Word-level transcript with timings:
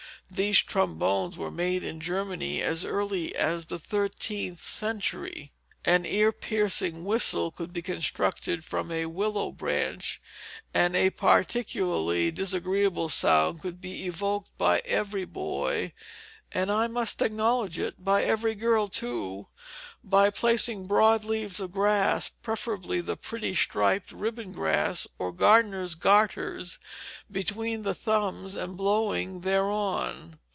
These 0.33 0.59
trombones 0.59 1.37
were 1.37 1.51
made 1.51 1.83
in 1.83 1.99
Germany 1.99 2.61
as 2.63 2.85
early 2.85 3.35
as 3.35 3.65
the 3.65 3.77
thirteenth 3.77 4.63
century. 4.63 5.51
An 5.83 6.05
ear 6.05 6.31
piercing 6.31 7.03
whistle 7.03 7.51
could 7.51 7.73
be 7.73 7.81
constructed 7.81 8.63
from 8.63 8.93
a 8.93 9.07
willow 9.07 9.51
branch, 9.51 10.21
and 10.73 10.95
a 10.95 11.09
particularly 11.09 12.31
disagreeable 12.31 13.09
sound 13.09 13.59
could 13.61 13.81
be 13.81 14.05
evoked 14.05 14.57
by 14.57 14.81
every 14.85 15.25
boy, 15.25 15.91
and 16.53 16.69
(I 16.71 16.87
must 16.87 17.21
acknowledge 17.21 17.77
it) 17.79 18.03
by 18.03 18.23
every 18.23 18.55
girl, 18.55 18.87
too, 18.89 19.47
by 20.03 20.29
placing 20.31 20.85
broad 20.87 21.23
leaves 21.23 21.59
of 21.61 21.71
grass 21.71 22.27
preferably 22.41 22.99
the 23.01 23.15
pretty 23.15 23.53
striped 23.55 24.11
ribbon 24.11 24.51
grass, 24.51 25.07
or 25.19 25.31
gardener's 25.31 25.93
garters 25.95 26.77
between 27.31 27.83
the 27.83 27.93
thumbs 27.95 28.55
and 28.57 28.75
blowing 28.75 29.41
thereon. 29.41 30.39